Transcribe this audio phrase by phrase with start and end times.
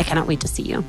[0.00, 0.82] I cannot wait to see you.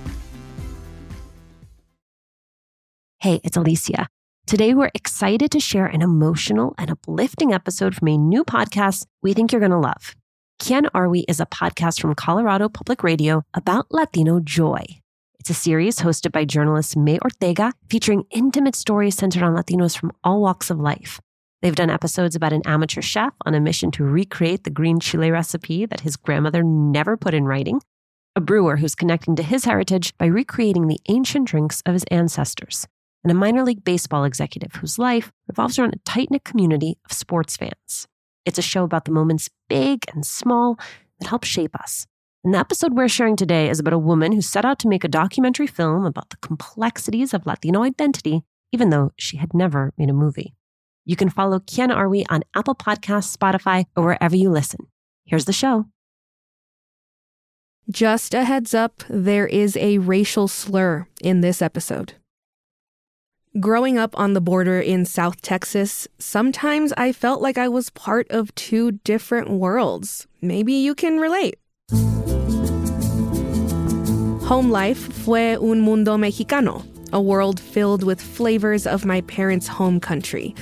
[3.19, 4.07] Hey, it's Alicia.
[4.47, 9.33] Today, we're excited to share an emotional and uplifting episode from a new podcast we
[9.33, 10.15] think you're going to love.
[10.61, 14.81] Quién Are We is a podcast from Colorado Public Radio about Latino joy.
[15.41, 20.13] It's a series hosted by journalist May Ortega, featuring intimate stories centered on Latinos from
[20.23, 21.19] all walks of life.
[21.61, 25.31] They've done episodes about an amateur chef on a mission to recreate the green chile
[25.31, 27.81] recipe that his grandmother never put in writing,
[28.35, 32.87] a brewer who's connecting to his heritage by recreating the ancient drinks of his ancestors,
[33.23, 37.11] and a minor league baseball executive whose life revolves around a tight knit community of
[37.11, 38.07] sports fans.
[38.45, 40.79] It's a show about the moments big and small
[41.19, 42.07] that help shape us.
[42.43, 45.03] And the episode we're sharing today is about a woman who set out to make
[45.03, 50.09] a documentary film about the complexities of Latino identity, even though she had never made
[50.09, 50.55] a movie.
[51.05, 54.87] You can follow Quién Are We on Apple Podcasts, Spotify, or wherever you listen.
[55.25, 55.85] Here's the show.
[57.89, 62.13] Just a heads up, there is a racial slur in this episode.
[63.59, 68.29] Growing up on the border in South Texas, sometimes I felt like I was part
[68.29, 70.27] of two different worlds.
[70.41, 71.55] Maybe you can relate.
[74.45, 79.99] Home life fue un mundo mexicano, a world filled with flavors of my parents' home
[79.99, 80.55] country.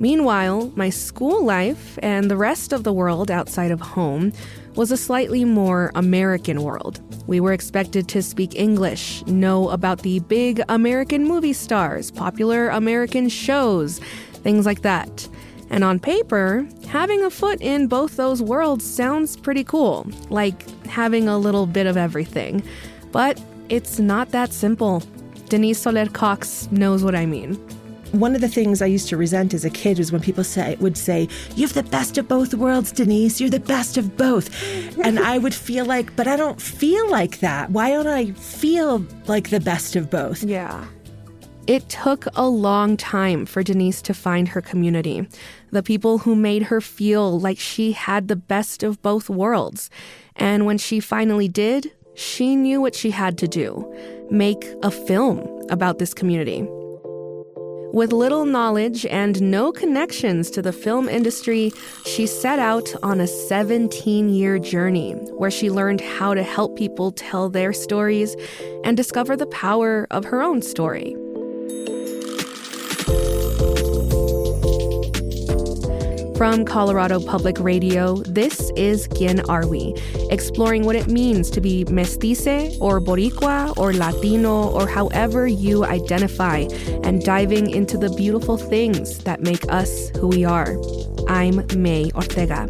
[0.00, 4.32] Meanwhile, my school life and the rest of the world outside of home
[4.76, 7.00] was a slightly more American world.
[7.26, 13.28] We were expected to speak English, know about the big American movie stars, popular American
[13.28, 14.00] shows,
[14.42, 15.28] things like that.
[15.70, 21.28] And on paper, having a foot in both those worlds sounds pretty cool, like having
[21.28, 22.62] a little bit of everything.
[23.12, 25.02] But it's not that simple.
[25.48, 27.58] Denise Soler Cox knows what I mean.
[28.14, 30.76] One of the things I used to resent as a kid was when people say
[30.78, 33.40] would say, "You have the best of both worlds, Denise.
[33.40, 34.48] You're the best of both,"
[35.02, 37.72] and I would feel like, "But I don't feel like that.
[37.72, 40.84] Why don't I feel like the best of both?" Yeah.
[41.66, 45.26] It took a long time for Denise to find her community,
[45.72, 49.90] the people who made her feel like she had the best of both worlds.
[50.36, 53.92] And when she finally did, she knew what she had to do
[54.30, 56.64] make a film about this community.
[57.94, 61.72] With little knowledge and no connections to the film industry,
[62.04, 67.12] she set out on a 17 year journey where she learned how to help people
[67.12, 68.34] tell their stories
[68.82, 71.14] and discover the power of her own story.
[76.44, 79.94] From Colorado Public Radio, this is Quién Are We,
[80.30, 82.46] exploring what it means to be mestice
[82.82, 86.66] or boricua or Latino or however you identify,
[87.02, 90.76] and diving into the beautiful things that make us who we are.
[91.28, 92.68] I'm May Ortega.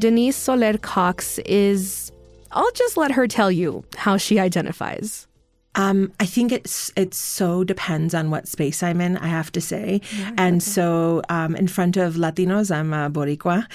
[0.00, 2.10] Denise Soler Cox is,
[2.50, 5.28] I'll just let her tell you how she identifies.
[5.74, 9.16] Um, I think it's it so depends on what space I'm in.
[9.16, 10.60] I have to say, yeah, and okay.
[10.60, 13.66] so um, in front of Latinos, I'm a Boricua.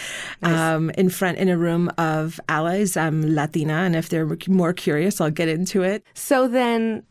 [0.41, 0.59] Nice.
[0.59, 5.19] Um, in front in a room of allies, I'm Latina, and if they're more curious,
[5.19, 6.03] I'll get into it.
[6.13, 7.03] So then,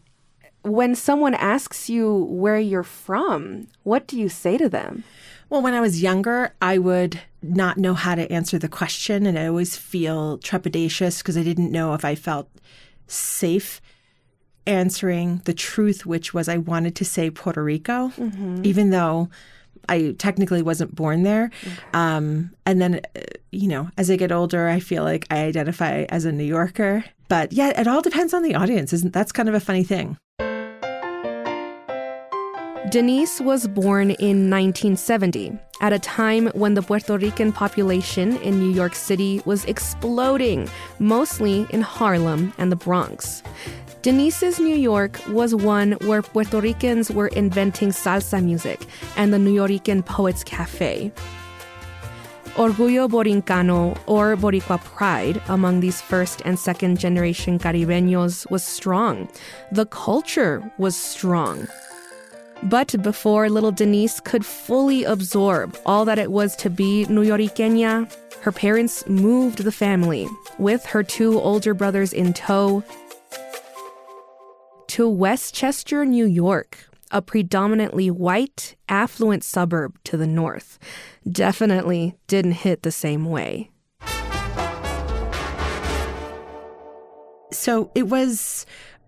[0.62, 5.02] when someone asks you where you're from, what do you say to them?
[5.48, 9.38] Well, when I was younger, I would not know how to answer the question, and
[9.38, 12.48] I always feel trepidatious because I didn't know if I felt
[13.06, 13.80] safe
[14.66, 18.62] answering the truth, which was I wanted to say Puerto Rico, mm-hmm.
[18.64, 19.28] even though
[19.88, 21.50] I technically wasn't born there.
[21.62, 21.76] Okay.
[21.92, 23.20] Um, and then, uh,
[23.52, 27.04] you know, as I get older, I feel like I identify as a New Yorker.
[27.28, 28.92] But yeah, it all depends on the audience.
[28.92, 30.16] Isn't that's kind of a funny thing?
[32.90, 38.70] Denise was born in 1970, at a time when the Puerto Rican population in New
[38.70, 40.70] York City was exploding,
[41.00, 43.42] mostly in Harlem and the Bronx.
[44.06, 48.86] Denise's New York was one where Puerto Ricans were inventing salsa music
[49.16, 51.10] and the New Nuyorican Poets Cafe.
[52.54, 59.28] Orgullo Borincano, or Boricua pride, among these first and second generation Caribeños was strong.
[59.72, 61.66] The culture was strong.
[62.62, 68.08] But before little Denise could fully absorb all that it was to be New Nuyoriqueña,
[68.42, 72.84] her parents moved the family, with her two older brothers in tow,
[74.88, 80.78] to Westchester, New York, a predominantly white, affluent suburb to the north.
[81.30, 83.70] Definitely didn't hit the same way.
[87.52, 88.66] So it was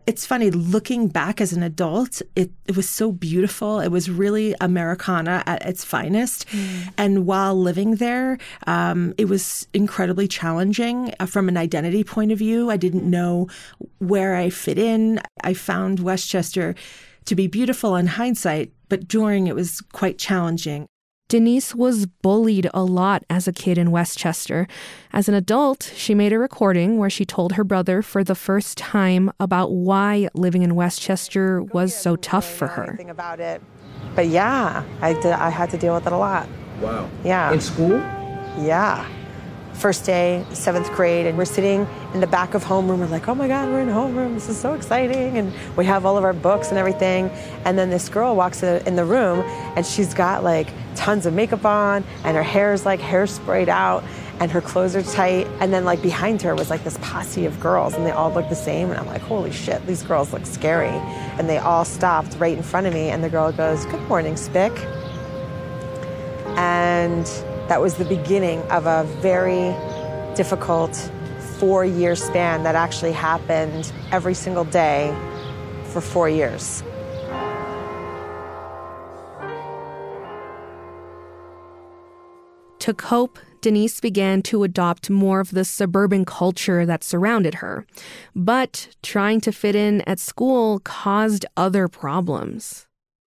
[0.08, 3.78] it's funny looking back as an adult it, it was so beautiful.
[3.78, 6.48] It was really americana at its finest.
[6.48, 6.92] Mm.
[6.96, 12.38] and while living there um, it was incredibly challenging uh, from an identity point of
[12.38, 12.70] view.
[12.70, 13.48] I didn't know
[13.98, 15.20] where i fit in.
[15.44, 16.74] I found westchester
[17.26, 20.86] to be beautiful in hindsight but during it was quite challenging
[21.28, 24.66] Denise was bullied a lot as a kid in Westchester.
[25.12, 28.78] As an adult, she made a recording where she told her brother for the first
[28.78, 32.98] time about why living in Westchester was so tough for her.
[33.10, 33.60] About it.
[34.14, 36.48] But yeah, I, did, I had to deal with it a lot.
[36.80, 37.10] Wow.
[37.24, 37.52] Yeah.
[37.52, 37.98] In school?
[38.58, 39.06] Yeah
[39.78, 42.98] first day, seventh grade, and we're sitting in the back of homeroom.
[42.98, 44.34] We're like, oh my God, we're in homeroom.
[44.34, 45.38] This is so exciting.
[45.38, 47.30] And we have all of our books and everything.
[47.64, 49.40] And then this girl walks in the room
[49.76, 54.02] and she's got like tons of makeup on and her hair is like hairsprayed out
[54.40, 55.46] and her clothes are tight.
[55.60, 58.50] And then like behind her was like this posse of girls and they all looked
[58.50, 58.90] the same.
[58.90, 60.88] And I'm like, holy shit, these girls look scary.
[61.38, 63.10] And they all stopped right in front of me.
[63.10, 64.72] And the girl goes, good morning, Spick.
[66.56, 67.26] And
[67.68, 69.74] that was the beginning of a very
[70.34, 70.94] difficult
[71.58, 75.14] four year span that actually happened every single day
[75.84, 76.82] for four years.
[82.80, 87.84] To cope, Denise began to adopt more of the suburban culture that surrounded her.
[88.34, 92.86] But trying to fit in at school caused other problems.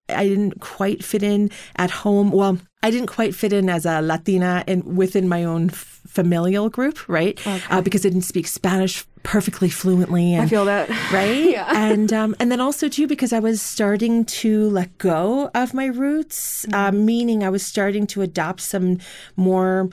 [0.09, 2.31] I didn't quite fit in at home.
[2.31, 7.07] Well, I didn't quite fit in as a Latina and within my own familial group,
[7.07, 7.39] right?
[7.39, 7.61] Okay.
[7.69, 10.33] Uh, because I didn't speak Spanish perfectly fluently.
[10.33, 11.45] And, I feel that, right?
[11.49, 11.67] yeah.
[11.69, 15.85] And um, and then also too because I was starting to let go of my
[15.85, 16.75] roots, mm-hmm.
[16.75, 18.99] uh, meaning I was starting to adopt some
[19.35, 19.89] more.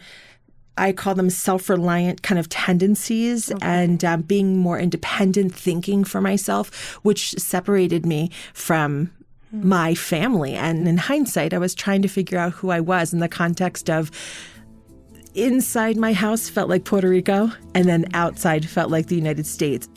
[0.78, 3.66] I call them self reliant kind of tendencies okay.
[3.66, 9.10] and uh, being more independent thinking for myself, which separated me from
[9.54, 9.64] Mm.
[9.64, 10.54] my family.
[10.54, 13.88] And in hindsight, I was trying to figure out who I was in the context
[13.88, 14.10] of
[15.34, 19.88] inside my house felt like Puerto Rico, and then outside felt like the United States.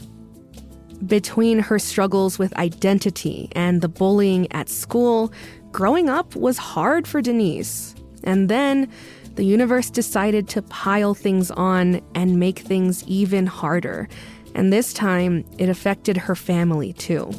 [1.05, 5.33] Between her struggles with identity and the bullying at school,
[5.71, 7.95] growing up was hard for Denise.
[8.23, 8.87] And then
[9.35, 14.07] the universe decided to pile things on and make things even harder.
[14.53, 17.33] And this time, it affected her family too.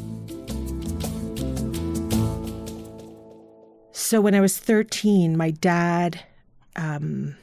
[4.12, 6.22] So when I was 13, my dad,
[6.76, 7.34] um,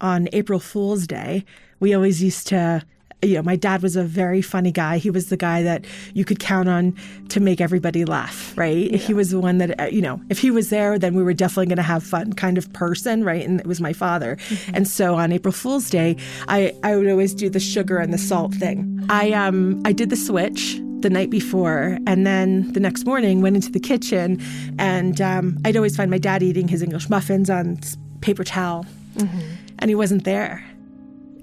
[0.00, 1.44] on April Fool's Day,
[1.80, 2.82] we always used to
[3.20, 4.96] you know, my dad was a very funny guy.
[4.96, 5.84] He was the guy that
[6.14, 6.96] you could count on
[7.28, 8.90] to make everybody laugh, right?
[8.90, 8.96] Yeah.
[8.96, 11.34] He was the one that, uh, you know, if he was there, then we were
[11.34, 13.46] definitely going to have fun kind of person, right?
[13.46, 14.36] And it was my father.
[14.36, 14.74] Mm-hmm.
[14.74, 16.16] And so on April Fool's Day,
[16.48, 19.06] I, I would always do the sugar and the salt thing.
[19.10, 21.98] I, um, I did the switch the night before.
[22.06, 24.40] And then the next morning went into the kitchen
[24.78, 27.78] and um, I'd always find my dad eating his English muffins on
[28.20, 28.86] paper towel.
[29.16, 29.40] Mm-hmm.
[29.78, 30.64] And he wasn't there.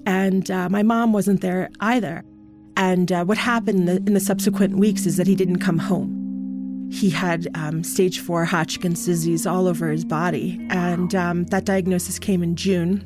[0.06, 2.24] And uh, my mom wasn't there either.
[2.76, 5.78] And uh, what happened in the, in the, subsequent weeks is that he didn't come
[5.78, 6.88] home.
[6.90, 10.58] He had um, stage four Hodgkin's disease all over his body.
[10.70, 13.04] And um, that diagnosis came in June.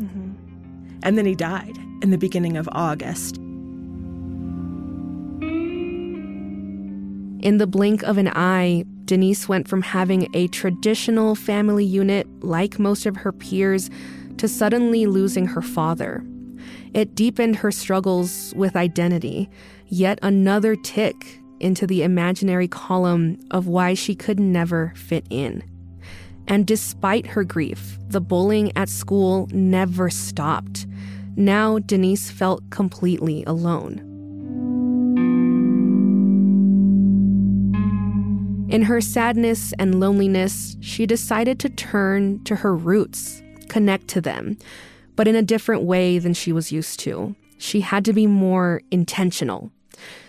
[0.00, 1.00] Mm-hmm.
[1.02, 3.38] And then he died in the beginning of August.
[7.46, 12.80] In the blink of an eye, Denise went from having a traditional family unit like
[12.80, 13.88] most of her peers
[14.38, 16.24] to suddenly losing her father.
[16.92, 19.48] It deepened her struggles with identity,
[19.86, 21.14] yet another tick
[21.60, 25.62] into the imaginary column of why she could never fit in.
[26.48, 30.84] And despite her grief, the bullying at school never stopped.
[31.36, 34.05] Now Denise felt completely alone.
[38.68, 44.58] In her sadness and loneliness, she decided to turn to her roots, connect to them,
[45.14, 47.36] but in a different way than she was used to.
[47.58, 49.70] She had to be more intentional.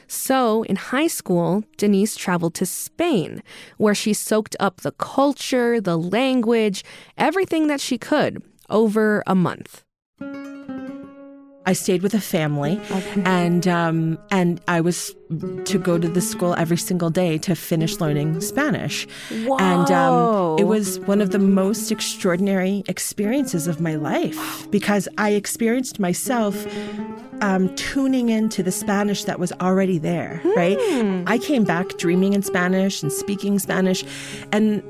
[0.08, 3.41] So, in high school, Denise traveled to Spain,
[3.77, 6.86] where she soaked up the culture, the language,
[7.17, 9.84] everything that she could over a month.
[11.67, 13.24] I stayed with a family, okay.
[13.25, 15.13] and um, and I was
[15.65, 19.05] to go to the school every single day to finish learning Spanish.
[19.45, 19.57] Whoa.
[19.57, 25.31] And um, it was one of the most extraordinary experiences of my life because I
[25.31, 26.55] experienced myself
[27.41, 30.41] um, tuning into the Spanish that was already there.
[30.55, 31.24] Right, hmm.
[31.27, 34.05] I came back dreaming in Spanish and speaking Spanish,
[34.53, 34.81] and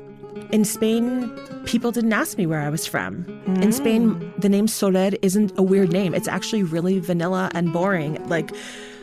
[0.52, 1.30] in Spain,
[1.66, 3.24] people didn't ask me where I was from.
[3.24, 3.62] Mm.
[3.62, 6.14] In Spain, the name Soler isn't a weird name.
[6.14, 8.26] It's actually really vanilla and boring.
[8.28, 8.50] Like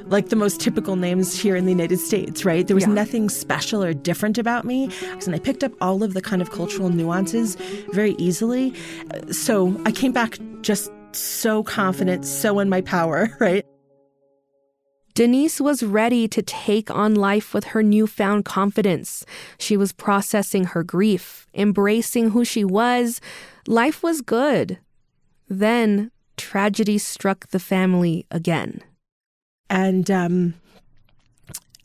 [0.08, 2.68] like the most typical names here in the United States, right?
[2.68, 2.94] There was yeah.
[2.94, 4.90] nothing special or different about me.
[5.26, 7.56] And I picked up all of the kind of cultural nuances
[7.92, 8.74] very easily.
[9.32, 13.65] So I came back just so confident, so in my power, right?
[15.16, 19.26] Denise was ready to take on life with her newfound confidence.
[19.58, 23.22] She was processing her grief, embracing who she was.
[23.66, 24.78] Life was good.
[25.48, 28.82] Then tragedy struck the family again.
[29.70, 30.56] And um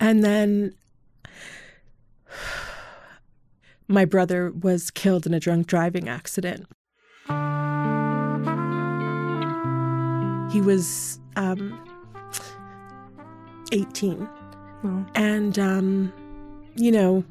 [0.00, 0.74] and then
[3.86, 6.66] my brother was killed in a drunk driving accident.
[10.52, 11.89] He was um
[13.72, 14.28] 18.
[15.14, 16.12] And, um,
[16.76, 17.24] you know,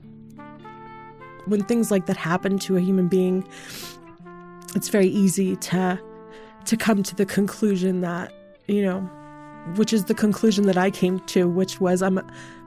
[1.46, 3.48] when things like that happen to a human being,
[4.76, 6.00] it's very easy to
[6.66, 8.32] to come to the conclusion that,
[8.68, 9.00] you know,
[9.76, 12.20] which is the conclusion that I came to, which was I'm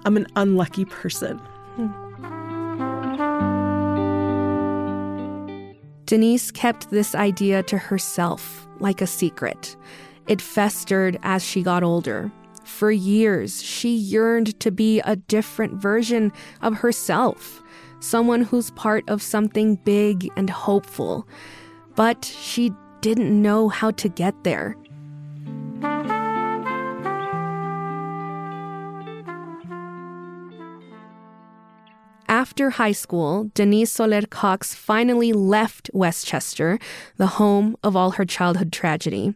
[0.04, 1.40] I'm an unlucky person.
[6.06, 9.76] Denise kept this idea to herself like a secret.
[10.26, 12.30] It festered as she got older.
[12.64, 17.62] For years, she yearned to be a different version of herself,
[18.00, 21.26] someone who's part of something big and hopeful.
[21.94, 24.76] But she didn't know how to get there.
[32.28, 36.78] After high school, Denise Soler Cox finally left Westchester,
[37.16, 39.34] the home of all her childhood tragedy.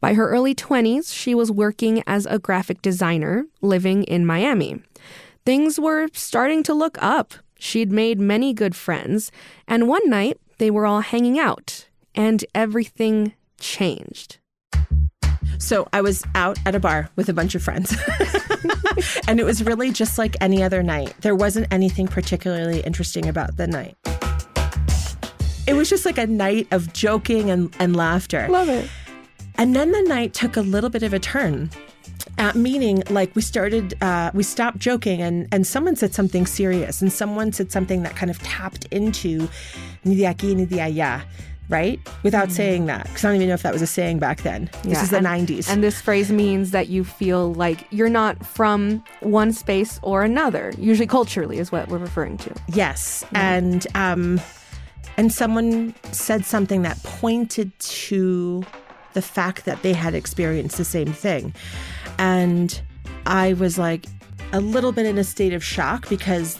[0.00, 4.80] By her early 20s, she was working as a graphic designer, living in Miami.
[5.44, 7.34] Things were starting to look up.
[7.58, 9.32] She'd made many good friends,
[9.66, 14.38] and one night they were all hanging out, and everything changed.
[15.58, 17.96] So I was out at a bar with a bunch of friends.
[19.28, 21.12] and it was really just like any other night.
[21.22, 23.96] There wasn't anything particularly interesting about the night.
[25.66, 28.46] It was just like a night of joking and, and laughter.
[28.48, 28.88] Love it.
[29.58, 31.70] And then the night took a little bit of a turn.
[32.38, 37.02] Uh, meaning, like we started, uh, we stopped joking, and and someone said something serious,
[37.02, 39.48] and someone said something that kind of tapped into
[40.04, 40.78] ni de aquí ni de
[41.68, 42.00] right?
[42.22, 42.52] Without mm.
[42.52, 44.70] saying that, because I don't even know if that was a saying back then.
[44.84, 45.70] This yeah, is the and, 90s.
[45.70, 50.72] And this phrase means that you feel like you're not from one space or another.
[50.78, 52.54] Usually, culturally, is what we're referring to.
[52.68, 53.38] Yes, mm.
[53.38, 54.40] and um,
[55.16, 58.64] and someone said something that pointed to
[59.18, 61.52] the fact that they had experienced the same thing.
[62.20, 62.80] And
[63.26, 64.06] I was like
[64.52, 66.56] a little bit in a state of shock because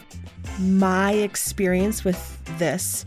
[0.59, 2.21] my experience with
[2.59, 3.05] this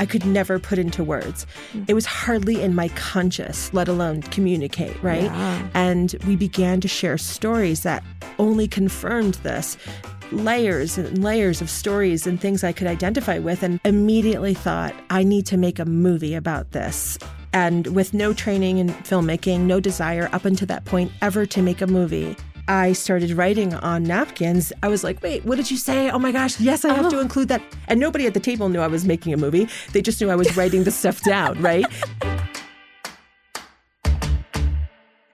[0.00, 1.46] I could never put into words.
[1.72, 1.84] Hmm.
[1.88, 5.24] It was hardly in my conscious, let alone communicate, right?
[5.24, 5.68] Yeah.
[5.72, 8.02] And we began to share stories that
[8.38, 9.78] only confirmed this
[10.32, 15.22] layers and layers of stories and things I could identify with, and immediately thought, I
[15.22, 17.18] need to make a movie about this
[17.52, 21.80] and with no training in filmmaking, no desire up until that point ever to make
[21.80, 22.36] a movie,
[22.68, 26.08] I started writing on napkins, I was like, wait, what did you say?
[26.08, 27.20] Oh my gosh, yes, I have to oh.
[27.20, 27.62] include that.
[27.88, 29.68] And nobody at the table knew I was making a movie.
[29.92, 31.84] They just knew I was writing the stuff down, right?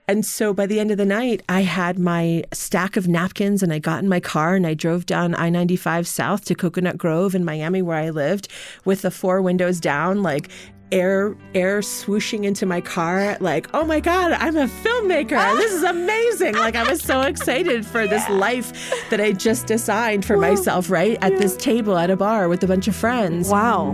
[0.08, 3.72] And so by the end of the night, I had my stack of napkins and
[3.72, 7.34] I got in my car and I drove down I 95 South to Coconut Grove
[7.34, 8.46] in Miami, where I lived,
[8.84, 10.48] with the four windows down, like
[10.92, 15.56] air air swooshing into my car like oh my god i'm a filmmaker.
[15.56, 16.54] This is amazing.
[16.54, 18.72] Like i was so excited for this life
[19.10, 22.66] that i just designed for myself right at this table at a bar with a
[22.66, 23.48] bunch of friends.
[23.48, 23.92] Wow.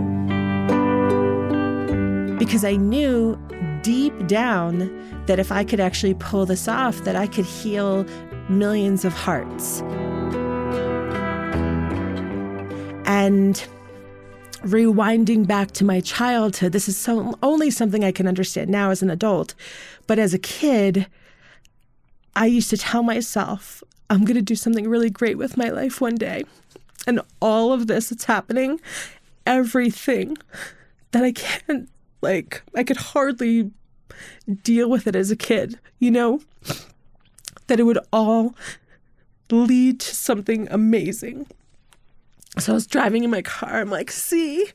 [2.37, 3.37] because i knew
[3.81, 4.89] deep down
[5.25, 8.05] that if i could actually pull this off that i could heal
[8.49, 9.81] millions of hearts.
[13.05, 13.65] And
[14.63, 19.01] rewinding back to my childhood, this is so, only something I can understand now as
[19.01, 19.53] an adult.
[20.07, 21.07] But as a kid,
[22.35, 26.01] I used to tell myself, I'm going to do something really great with my life
[26.01, 26.43] one day.
[27.05, 28.79] And all of this that's happening,
[29.45, 30.37] everything
[31.11, 31.89] that I can't,
[32.21, 33.71] like, I could hardly
[34.63, 36.41] deal with it as a kid, you know?
[37.67, 38.55] That it would all
[39.51, 41.47] lead to something amazing.
[42.59, 43.79] So I was driving in my car.
[43.79, 44.67] I'm like, see,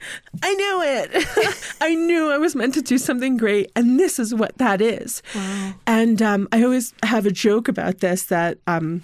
[0.43, 1.77] I knew it.
[1.81, 3.71] I knew I was meant to do something great.
[3.77, 5.23] And this is what that is.
[5.87, 9.03] And um, I always have a joke about this that, um,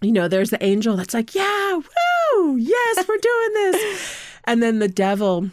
[0.00, 4.16] you know, there's the angel that's like, yeah, woo, yes, we're doing this.
[4.44, 5.50] and then the devil,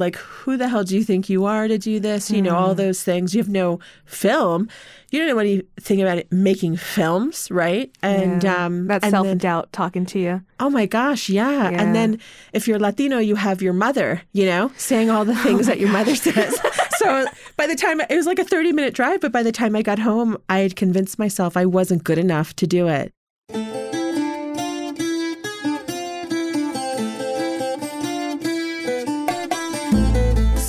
[0.00, 2.30] like, who the hell do you think you are to do this?
[2.30, 3.34] You know, all those things.
[3.34, 4.68] You have no film.
[5.10, 7.90] You don't know anything about it, making films, right?
[8.02, 8.64] And Yeah.
[8.66, 10.42] um, that and self then- doubt talking to you.
[10.58, 11.70] Oh my gosh, yeah.
[11.70, 11.80] Yeah.
[11.82, 12.18] And then
[12.52, 15.78] if you're Latino, you have your mother, you know, saying all the Oh things that
[15.80, 16.60] your mother says.
[16.98, 17.26] so
[17.56, 19.82] by the time it was like a 30 minute drive, but by the time I
[19.82, 23.12] got home, I had convinced myself I wasn't good enough to do it.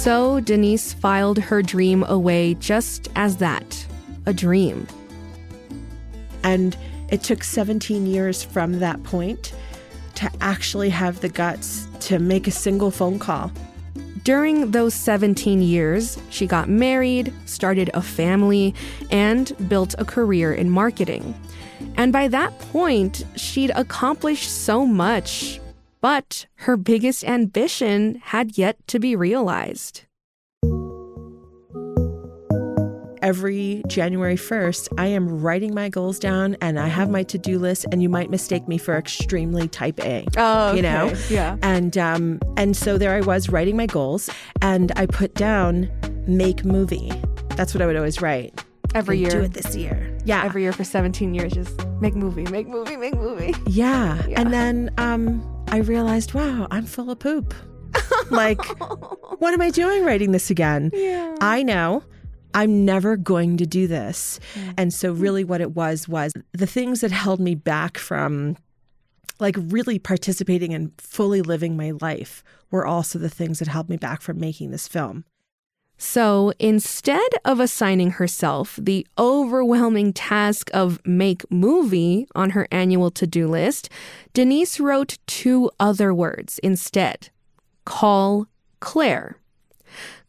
[0.02, 3.86] So Denise filed her dream away just as that
[4.26, 4.88] a dream.
[6.42, 6.76] And
[7.12, 9.54] it took 17 years from that point
[10.16, 13.52] to actually have the guts to make a single phone call.
[14.24, 18.74] During those 17 years, she got married, started a family,
[19.12, 21.40] and built a career in marketing.
[21.96, 25.61] And by that point, she'd accomplished so much,
[26.02, 30.06] but her biggest ambition had yet to be realized.
[33.22, 37.60] every January 1st, I am writing my goals down and I have my to do
[37.60, 40.26] list, and you might mistake me for extremely type A.
[40.38, 41.14] Oh, You know?
[41.30, 41.58] Yeah.
[41.62, 44.30] And um, and so there I was writing my goals,
[44.62, 45.90] and I put down
[46.28, 47.12] make movie.
[47.56, 48.64] That's what I would always write.
[48.94, 49.30] Every year.
[49.30, 50.18] Do it this year.
[50.26, 50.44] Yeah.
[50.44, 53.56] Every year for 17 years, just make movie, make movie, make movie.
[53.68, 54.22] Yeah.
[54.28, 54.42] Yeah.
[54.42, 57.54] And then um, I realized, wow, I'm full of poop.
[58.30, 58.62] like,
[59.40, 60.92] what am I doing writing this again?
[60.94, 61.36] Yeah.
[61.40, 62.04] I know
[62.54, 64.40] I'm never going to do this.
[64.78, 68.58] And so, really, what it was was the things that held me back from
[69.40, 73.98] like really participating and fully living my life were also the things that held me
[73.98, 75.26] back from making this film.
[76.04, 83.28] So instead of assigning herself the overwhelming task of make movie on her annual to
[83.28, 83.88] do list,
[84.34, 87.30] Denise wrote two other words instead
[87.86, 88.48] call
[88.80, 89.38] Claire.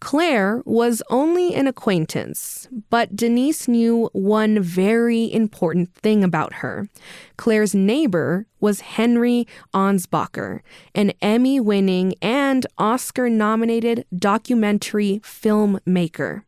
[0.02, 6.88] Claire was only an acquaintance, but Denise knew one very important thing about her.
[7.36, 10.62] Claire's neighbor was Henry Ansbacher,
[10.96, 16.42] an Emmy winning and Oscar nominated documentary filmmaker.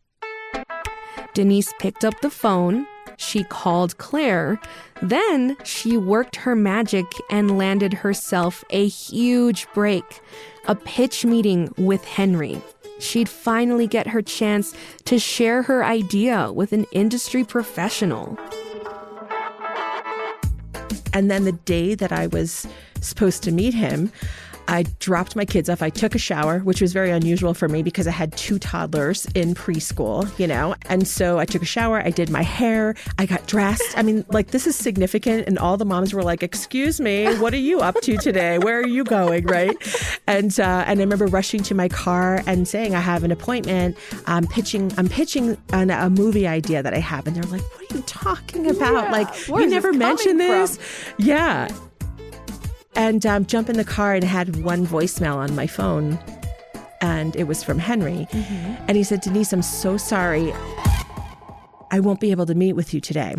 [1.33, 2.89] Denise picked up the phone.
[3.19, 4.61] She called Claire.
[5.01, 10.21] Then she worked her magic and landed herself a huge break
[10.67, 12.61] a pitch meeting with Henry.
[13.05, 18.39] She'd finally get her chance to share her idea with an industry professional.
[21.13, 22.67] And then the day that I was
[23.01, 24.11] supposed to meet him,
[24.69, 25.83] I dropped my kids off.
[25.83, 29.27] I took a shower, which was very unusual for me because I had two toddlers
[29.35, 30.75] in preschool, you know?
[30.87, 33.97] And so I took a shower, I did my hair, I got dressed.
[33.97, 35.47] I mean, like, this is significant.
[35.47, 38.59] And all the moms were like, Excuse me, what are you up to today?
[38.59, 39.47] Where are you going?
[39.47, 39.77] Right.
[40.27, 43.97] And, uh, and I remember rushing to my car and saying, I have an appointment.
[44.27, 47.27] I'm pitching, I'm pitching an, a movie idea that I have.
[47.27, 49.05] And they're like, What are you talking about?
[49.05, 50.79] Yeah, like, you never mentioned this.
[51.19, 51.69] Yeah.
[52.97, 56.19] And um, jump in the car and had one voicemail on my phone.
[57.01, 58.27] And it was from Henry.
[58.89, 60.53] And he said, Denise, I'm so sorry.
[61.91, 63.35] I won't be able to meet with you today.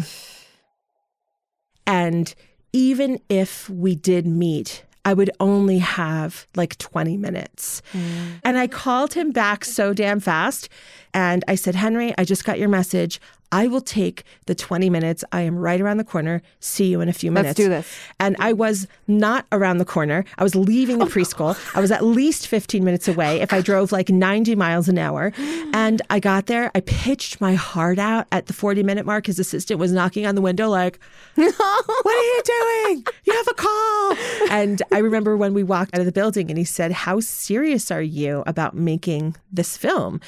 [1.88, 2.34] And
[2.74, 7.82] even if we did meet, I would only have like 20 minutes.
[7.94, 8.42] Mm.
[8.44, 10.68] And I called him back so damn fast.
[11.14, 13.22] And I said, Henry, I just got your message.
[13.56, 15.24] I will take the 20 minutes.
[15.32, 16.42] I am right around the corner.
[16.60, 17.58] See you in a few minutes.
[17.58, 17.98] Let's do this.
[18.20, 20.26] And I was not around the corner.
[20.38, 21.58] I was leaving the preschool.
[21.74, 25.32] I was at least 15 minutes away if I drove like 90 miles an hour.
[25.74, 26.70] And I got there.
[26.76, 29.28] I pitched my heart out at the 40 minute mark.
[29.28, 31.00] His assistant was knocking on the window, like,
[31.36, 33.06] What are you doing?
[33.24, 34.18] You have a call.
[34.50, 37.90] And I remember when we walked out of the building and he said, How serious
[37.90, 40.20] are you about making this film?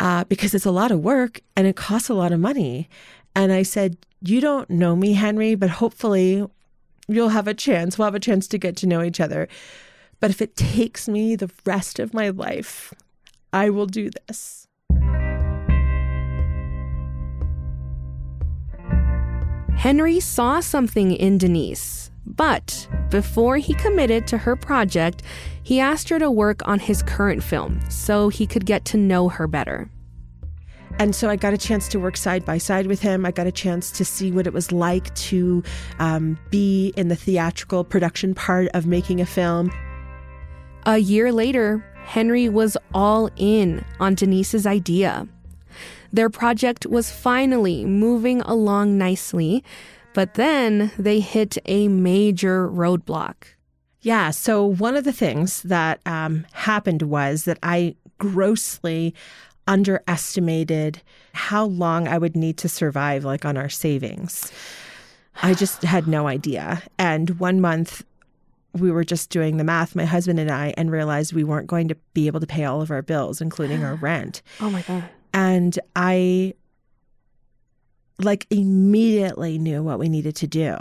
[0.00, 2.88] Uh, because it's a lot of work and it costs a lot of money.
[3.36, 6.46] And I said, You don't know me, Henry, but hopefully
[7.06, 7.98] you'll have a chance.
[7.98, 9.46] We'll have a chance to get to know each other.
[10.18, 12.92] But if it takes me the rest of my life,
[13.52, 14.66] I will do this.
[19.76, 25.22] Henry saw something in Denise, but before he committed to her project,
[25.62, 29.28] he asked her to work on his current film so he could get to know
[29.28, 29.90] her better.
[30.98, 33.24] And so I got a chance to work side by side with him.
[33.24, 35.62] I got a chance to see what it was like to
[35.98, 39.72] um, be in the theatrical production part of making a film.
[40.84, 45.26] A year later, Henry was all in on Denise's idea.
[46.12, 49.62] Their project was finally moving along nicely,
[50.14, 53.34] but then they hit a major roadblock.
[54.02, 54.30] Yeah.
[54.30, 59.14] So one of the things that um, happened was that I grossly
[59.66, 61.00] underestimated
[61.32, 64.50] how long I would need to survive, like on our savings.
[65.42, 66.82] I just had no idea.
[66.98, 68.04] And one month,
[68.72, 71.88] we were just doing the math, my husband and I, and realized we weren't going
[71.88, 74.42] to be able to pay all of our bills, including our rent.
[74.60, 75.04] Oh my God.
[75.32, 76.54] And I
[78.24, 80.76] like immediately knew what we needed to do.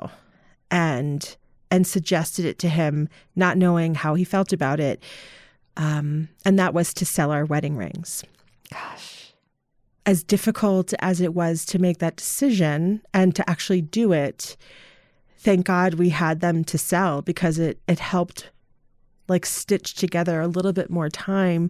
[0.71, 1.35] And
[1.71, 5.03] and suggested it to him, not knowing how he felt about it.
[5.77, 8.23] Um, and that was to sell our wedding rings.
[8.71, 9.33] Gosh.
[10.05, 14.57] As difficult as it was to make that decision and to actually do it,
[15.37, 18.49] thank God we had them to sell because it, it helped
[19.27, 21.69] like stitch together a little bit more time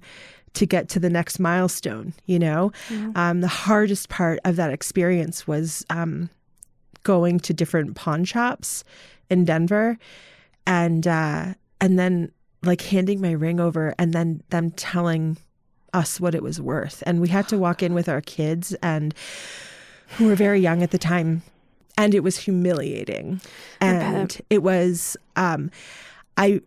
[0.54, 2.72] to get to the next milestone, you know?
[3.16, 6.30] Um, the hardest part of that experience was um,
[7.04, 8.84] going to different pawn shops
[9.30, 9.98] in Denver,
[10.66, 12.32] and uh, and then
[12.64, 15.38] like handing my ring over, and then them telling
[15.94, 19.14] us what it was worth, and we had to walk in with our kids, and
[20.18, 21.42] who were very young at the time,
[21.98, 23.40] and it was humiliating,
[23.80, 25.72] and it was um,
[26.38, 26.62] I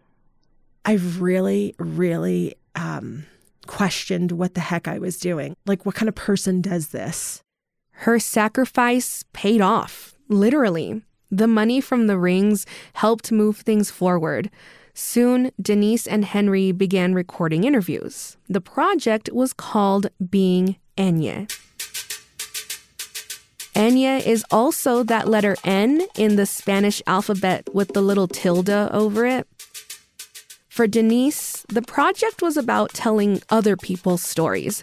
[0.84, 3.26] I really really um,
[3.66, 7.42] questioned what the heck I was doing, like what kind of person does this.
[7.92, 11.02] Her sacrifice paid off, literally.
[11.30, 14.50] The money from the rings helped move things forward.
[14.94, 18.36] Soon, Denise and Henry began recording interviews.
[18.48, 21.50] The project was called Being Eñye.
[23.74, 29.24] Enye is also that letter N in the Spanish alphabet with the little tilde over
[29.24, 29.46] it.
[30.72, 34.82] For Denise, the project was about telling other people's stories,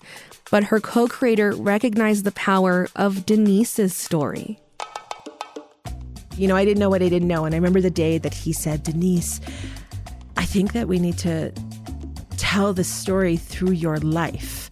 [0.51, 4.59] but her co creator recognized the power of Denise's story.
[6.37, 7.43] You know, I didn't know what I didn't know.
[7.43, 9.41] And I remember the day that he said, Denise,
[10.37, 11.51] I think that we need to
[12.37, 14.69] tell the story through your life.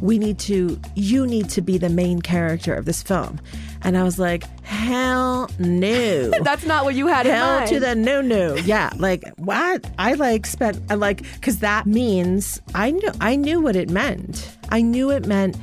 [0.00, 3.38] We need to, you need to be the main character of this film.
[3.82, 6.30] And I was like, hell no.
[6.42, 8.54] That's not what you had hell to the no no.
[8.54, 9.88] Yeah, like what?
[9.98, 14.56] I like spent I like because that means I knew I knew what it meant.
[14.70, 15.56] I knew it meant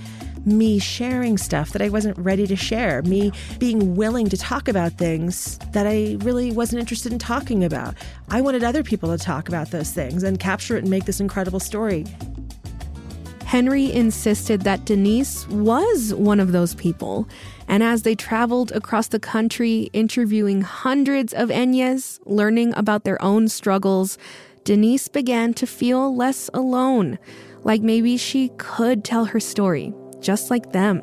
[0.45, 4.93] me sharing stuff that I wasn't ready to share, me being willing to talk about
[4.93, 7.95] things that I really wasn't interested in talking about.
[8.29, 11.19] I wanted other people to talk about those things and capture it and make this
[11.19, 12.05] incredible story.
[13.45, 17.27] Henry insisted that Denise was one of those people.
[17.67, 23.47] And as they traveled across the country, interviewing hundreds of Enyes, learning about their own
[23.47, 24.17] struggles,
[24.63, 27.19] Denise began to feel less alone,
[27.63, 30.99] like maybe she could tell her story just like them.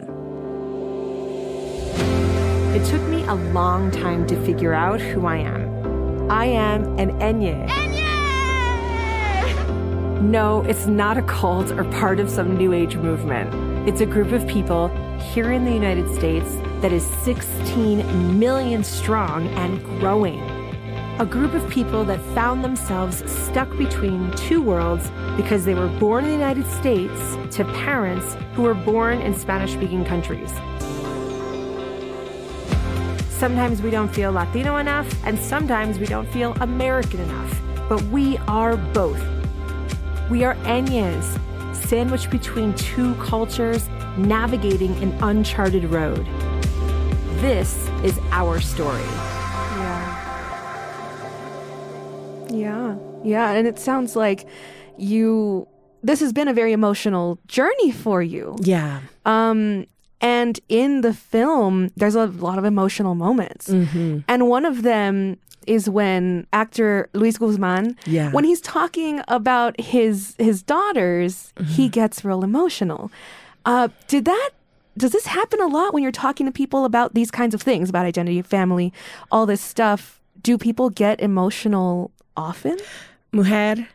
[2.75, 6.31] It took me a long time to figure out who I am.
[6.31, 7.69] I am an Enye.
[7.69, 8.01] Enye!
[10.23, 13.51] No, it's not a cult or part of some new age movement.
[13.87, 14.89] It's a group of people
[15.33, 20.41] here in the United States that is 16 million strong and growing
[21.21, 26.25] a group of people that found themselves stuck between two worlds because they were born
[26.25, 30.51] in the United States to parents who were born in Spanish speaking countries.
[33.29, 37.61] Sometimes we don't feel Latino enough, and sometimes we don't feel American enough.
[37.87, 39.23] But we are both.
[40.31, 41.39] We are Enyes,
[41.91, 46.25] sandwiched between two cultures, navigating an uncharted road.
[47.41, 49.03] This is our story.
[49.81, 50.07] Yeah.
[52.49, 52.97] Yeah.
[53.25, 53.51] Yeah.
[53.51, 54.47] And it sounds like
[54.99, 55.67] you,
[56.05, 58.55] this has been a very emotional journey for you.
[58.61, 59.01] Yeah.
[59.25, 59.87] Um,
[60.21, 63.69] and in the film, there's a lot of emotional moments.
[63.69, 64.19] Mm-hmm.
[64.29, 68.31] And one of them is when actor Luis Guzman, Yeah.
[68.33, 71.91] when he's talking about his his daughters, he Mm-hmm.
[71.91, 73.11] gets real emotional.
[73.65, 74.51] Uh, did that?
[74.99, 77.89] Does this happen a lot when you're talking to people about these kinds of things,
[77.89, 78.93] about identity, family,
[79.31, 80.21] all this stuff?
[80.43, 82.79] Do people get emotional often?
[83.33, 83.87] Mujer,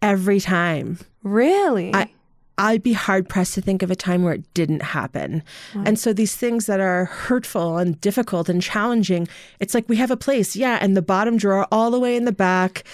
[0.00, 0.98] every time.
[1.22, 1.92] Really?
[1.94, 2.10] I,
[2.58, 5.42] I'd be hard pressed to think of a time where it didn't happen.
[5.84, 9.28] And so these things that are hurtful and difficult and challenging,
[9.60, 12.24] it's like we have a place, yeah, and the bottom drawer all the way in
[12.24, 12.84] the back.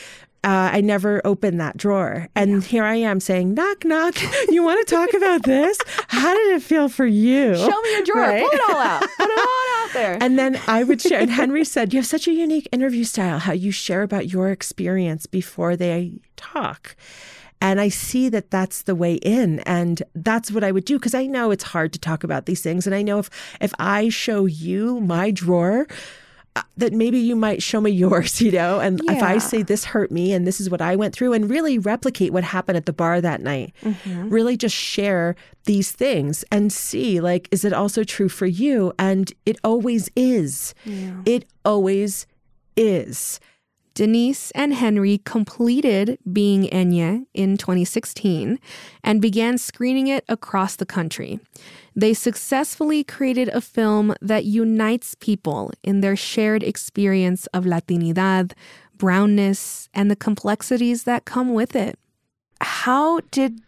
[0.45, 2.29] Uh, I never opened that drawer.
[2.37, 4.15] And here I am saying, knock, knock.
[4.51, 5.79] You want to talk about this?
[6.09, 7.57] How did it feel for you?
[7.57, 8.21] Show me your drawer.
[8.21, 8.43] Right?
[8.43, 9.01] Pull it all out.
[9.01, 10.19] Put it all out there.
[10.21, 13.39] And then I would share, and Henry said, You have such a unique interview style,
[13.39, 16.95] how you share about your experience before they talk.
[17.61, 19.61] And I see that that's the way in.
[19.61, 22.61] And that's what I would do because I know it's hard to talk about these
[22.63, 22.87] things.
[22.87, 25.87] And I know if, if I show you my drawer,
[26.57, 28.79] uh, that maybe you might show me yours, you know?
[28.81, 31.51] And if I say this hurt me and this is what I went through and
[31.51, 33.75] really replicate what happened at the bar that night,
[34.31, 38.93] really just share these things and see, like, is it also true for you?
[38.99, 40.75] And it always is.
[41.25, 42.27] It always
[42.77, 43.41] is.
[43.95, 48.59] Denise and Henry completed Being Eñye in 2016
[49.05, 51.39] and began screening it across the country.
[51.95, 58.53] They successfully created a film that unites people in their shared experience of Latinidad,
[58.99, 61.97] brownness, and the complexities that come with it.
[62.61, 63.61] How did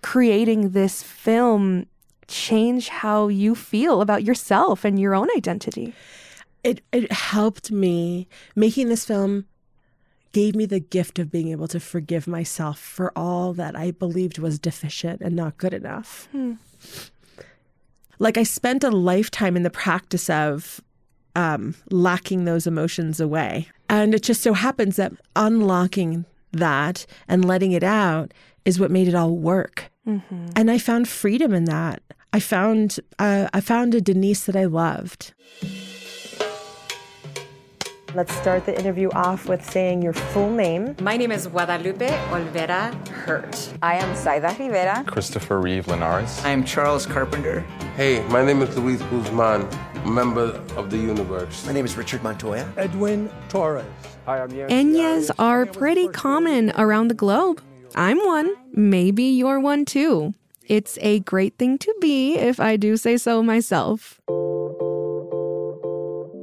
[0.00, 1.86] creating this film
[2.28, 5.92] change how you feel about yourself and your own identity?
[6.62, 8.28] It, it helped me.
[8.54, 9.46] Making this film
[10.32, 14.38] gave me the gift of being able to forgive myself for all that I believed
[14.38, 16.28] was deficient and not good enough.
[18.18, 20.80] Like I spent a lifetime in the practice of
[21.34, 23.68] um, locking those emotions away.
[23.88, 28.32] And it just so happens that unlocking that and letting it out
[28.64, 29.90] is what made it all work.
[30.56, 32.02] And I found freedom in that.
[32.32, 35.32] I found uh, I found a Denise that I loved.
[38.14, 40.94] Let's start the interview off with saying your full name.
[41.00, 43.72] My name is Guadalupe Olvera Hurt.
[43.80, 45.02] I am Saida Rivera.
[45.06, 46.38] Christopher Reeve Linares.
[46.44, 47.60] I am Charles Carpenter.
[47.96, 49.66] Hey, my name is Luis Guzman,
[50.04, 51.64] member of the universe.
[51.64, 52.70] My name is Richard Montoya.
[52.76, 53.86] Edwin Torres.
[54.26, 54.68] Hi, I'm Yen.
[54.68, 57.62] Enyas are pretty common around the globe.
[57.94, 58.54] I'm one.
[58.72, 60.34] Maybe you're one too.
[60.66, 64.20] It's a great thing to be, if I do say so myself.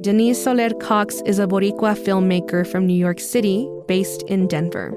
[0.00, 4.94] Denise Soler Cox is a Boricua filmmaker from New York City, based in Denver.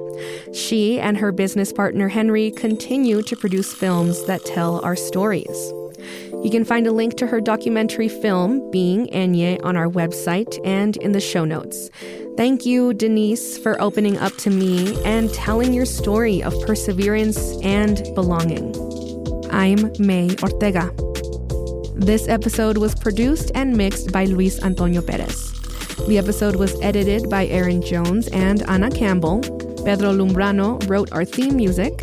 [0.54, 5.74] She and her business partner Henry continue to produce films that tell our stories.
[6.42, 10.96] You can find a link to her documentary film, Being Eñye, on our website and
[10.98, 11.90] in the show notes.
[12.38, 18.04] Thank you, Denise, for opening up to me and telling your story of perseverance and
[18.16, 18.74] belonging.
[19.52, 21.13] I'm May Ortega.
[21.96, 25.52] This episode was produced and mixed by Luis Antonio Perez.
[26.08, 29.42] The episode was edited by Erin Jones and Ana Campbell.
[29.86, 31.94] Pedro Lumbrano wrote our theme music.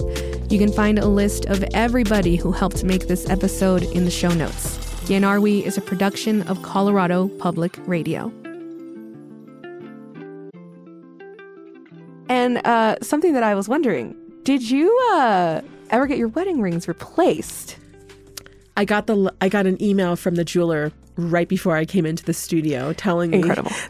[0.48, 4.32] You can find a list of everybody who helped make this episode in the show
[4.32, 4.78] notes.
[5.06, 8.32] Quien Are We is a production of Colorado Public Radio.
[12.28, 16.86] And uh, something that I was wondering did you uh, ever get your wedding rings
[16.86, 17.79] replaced?
[18.76, 22.24] I got the I got an email from the jeweler right before I came into
[22.24, 23.42] the studio telling me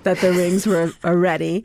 [0.03, 1.65] that the rings were are ready.